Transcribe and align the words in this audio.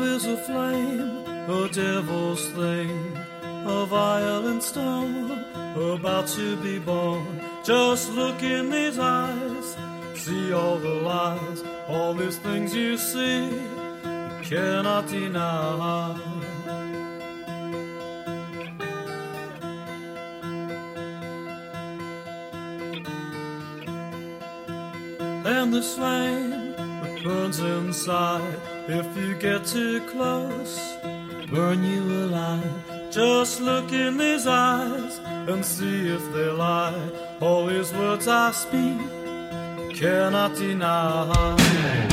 Love 0.00 0.16
is 0.16 0.24
a 0.24 0.36
flame, 0.38 1.26
a 1.28 1.68
devil's 1.68 2.46
thing, 2.52 3.14
a 3.66 3.84
violent 3.84 4.62
storm, 4.62 5.30
about 5.76 6.26
to 6.26 6.56
be 6.62 6.78
born. 6.78 7.42
Just 7.62 8.10
look 8.12 8.42
in 8.42 8.70
these 8.70 8.98
eyes, 8.98 9.76
see 10.14 10.54
all 10.54 10.78
the 10.78 10.88
lies, 10.88 11.62
all 11.86 12.14
these 12.14 12.38
things 12.38 12.74
you 12.74 12.96
see, 12.96 13.44
you 13.44 14.40
cannot 14.42 15.06
deny. 15.06 16.18
And 25.44 25.74
this 25.74 25.94
flame 25.94 26.50
that 26.72 27.20
burns 27.22 27.58
inside, 27.60 28.79
if 28.90 29.16
you 29.16 29.34
get 29.34 29.64
too 29.64 30.00
close, 30.02 30.96
burn 31.50 31.82
you 31.84 32.02
alive. 32.24 33.10
Just 33.10 33.60
look 33.60 33.92
in 33.92 34.16
these 34.16 34.46
eyes 34.46 35.18
and 35.48 35.64
see 35.64 36.08
if 36.08 36.22
they 36.32 36.50
lie. 36.50 37.10
All 37.40 37.66
these 37.66 37.92
words 37.92 38.28
I 38.28 38.50
speak 38.52 38.98
cannot 39.96 40.56
deny. 40.56 42.09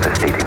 devastated. 0.00 0.37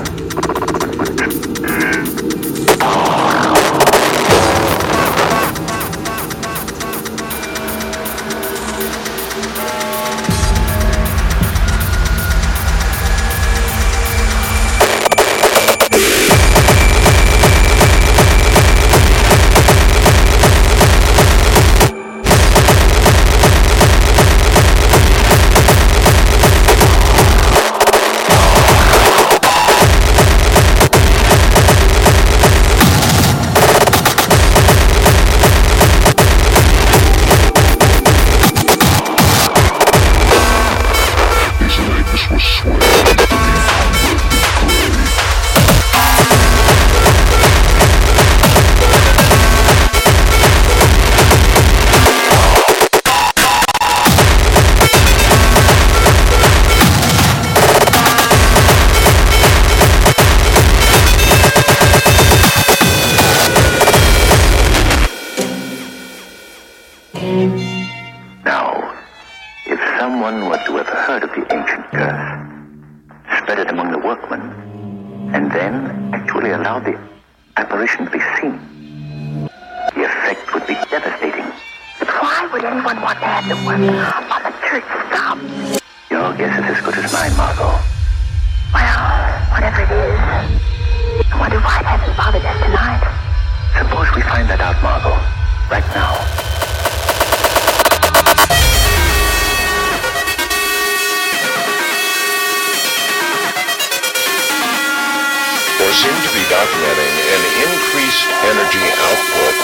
seem 105.93 106.15
to 106.15 106.31
be 106.33 106.39
documenting 106.47 107.15
an 107.35 107.41
increased 107.67 108.29
energy 108.47 108.79
output. 109.09 109.55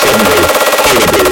suddenly, 0.00 0.40
horribly 0.88 1.29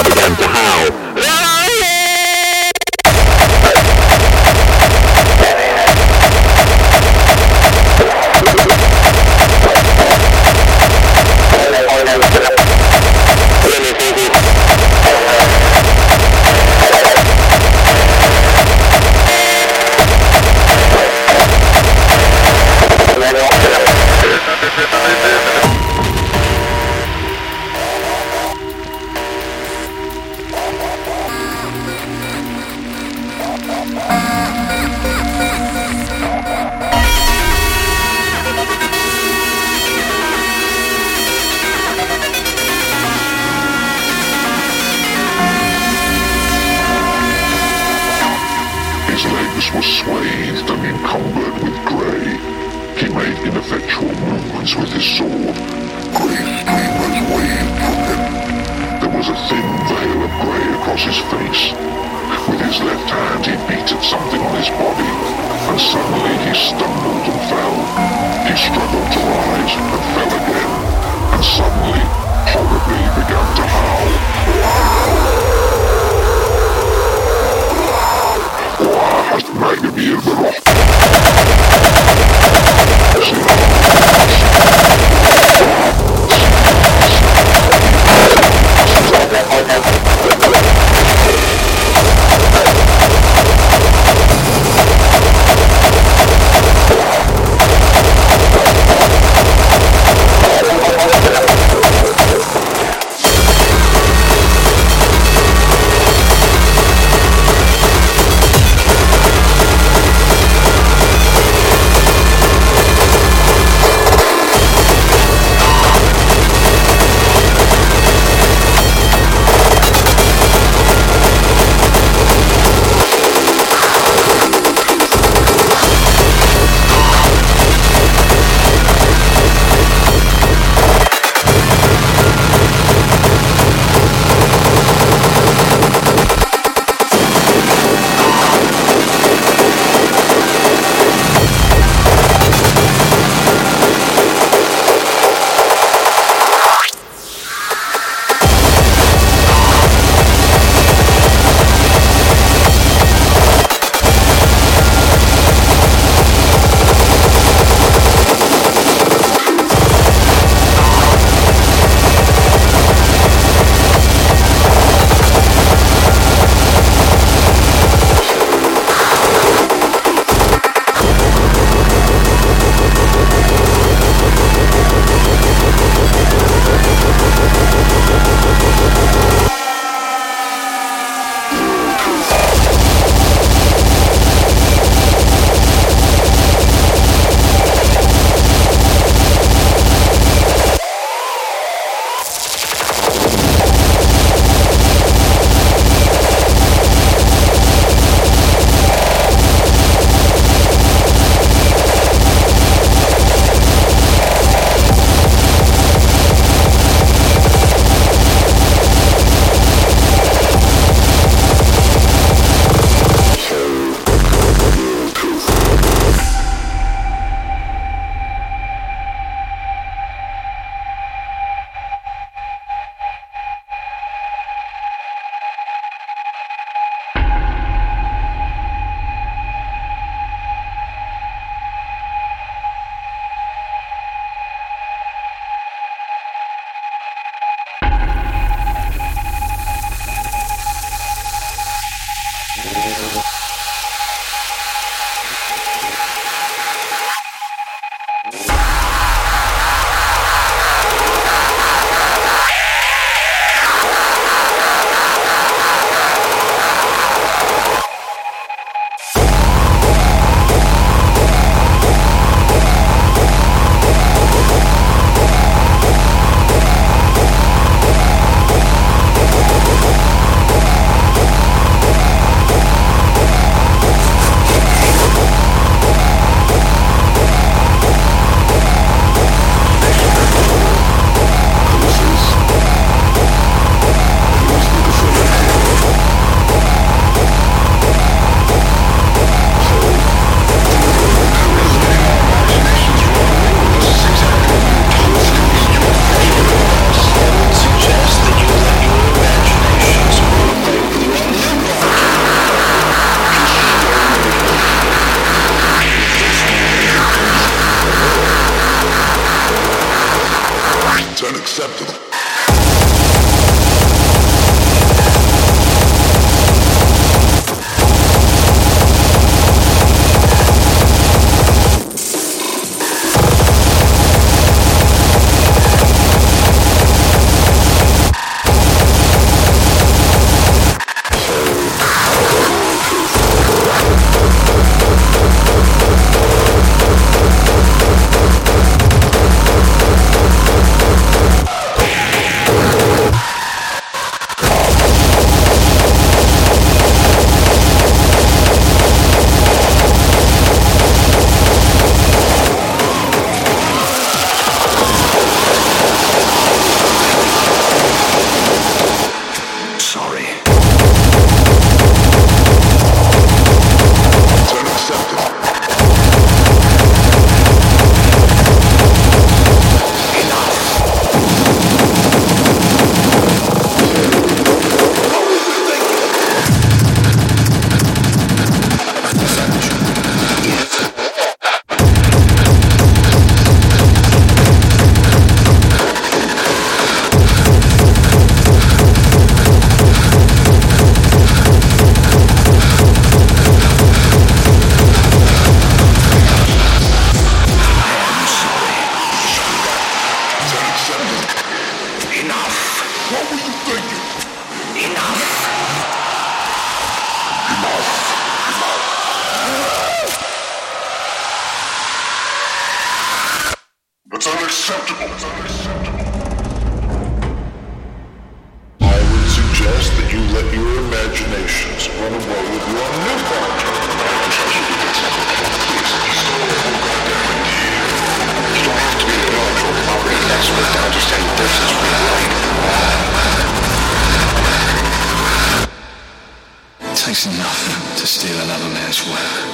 takes 437.09 437.25
enough 437.25 437.97
to 437.97 438.07
steal 438.07 438.39
another 438.39 438.69
man's 438.69 439.09
work. 439.09 439.49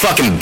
Fucking 0.00 0.39